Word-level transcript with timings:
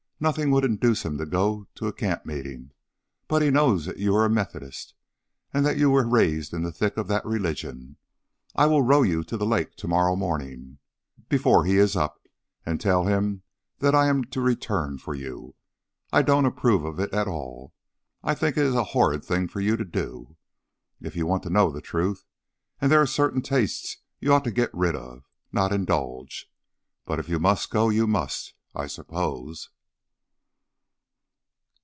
Nothing 0.23 0.51
would 0.51 0.63
induce 0.63 1.03
him 1.03 1.17
to 1.17 1.25
go 1.25 1.65
to 1.73 1.87
a 1.87 1.93
camp 1.93 2.27
meeting. 2.27 2.73
But 3.27 3.41
he 3.41 3.49
knows 3.49 3.85
that 3.87 3.97
you 3.97 4.13
are 4.15 4.23
a 4.25 4.29
Methodist, 4.29 4.93
and 5.51 5.65
that 5.65 5.77
you 5.79 5.89
were 5.89 6.07
raised 6.07 6.53
in 6.53 6.61
the 6.61 6.71
thick 6.71 6.95
of 6.97 7.07
that 7.07 7.25
religion. 7.25 7.97
I 8.55 8.67
will 8.67 8.83
row 8.83 9.01
you 9.01 9.23
to 9.23 9.35
the 9.35 9.45
next 9.45 9.51
lake 9.51 9.75
to 9.77 9.87
morrow 9.87 10.15
morning 10.15 10.77
before 11.27 11.65
he 11.65 11.77
is 11.77 11.95
up, 11.95 12.27
and 12.63 12.79
tell 12.79 13.07
him 13.07 13.41
that 13.79 13.95
I 13.95 14.05
am 14.09 14.23
to 14.25 14.41
return 14.41 14.99
for 14.99 15.15
you. 15.15 15.55
I 16.13 16.21
don't 16.21 16.45
approve 16.45 16.85
of 16.85 16.99
it 16.99 17.11
at 17.15 17.27
all. 17.27 17.73
I 18.23 18.35
think 18.35 18.57
it 18.57 18.65
is 18.67 18.75
a 18.75 18.83
horrid 18.93 19.25
thing 19.25 19.47
for 19.47 19.59
you 19.59 19.75
to 19.75 19.83
do, 19.85 20.35
if 21.01 21.15
you 21.15 21.25
want 21.25 21.41
to 21.45 21.49
know 21.49 21.71
the 21.71 21.81
truth, 21.81 22.25
and 22.79 22.91
there 22.91 23.01
are 23.01 23.07
certain 23.07 23.41
tastes 23.41 23.97
you 24.19 24.31
ought 24.33 24.43
to 24.43 24.51
get 24.51 24.69
rid 24.71 24.95
of, 24.95 25.27
not 25.51 25.71
indulge. 25.73 26.47
But 27.07 27.17
if 27.17 27.27
you 27.27 27.39
must 27.39 27.71
go, 27.71 27.89
you 27.89 28.05
must, 28.05 28.53
I 28.75 28.85
suppose." 28.85 29.71